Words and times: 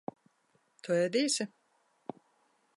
Tu 0.87 0.95
ēdīsi? 1.01 1.47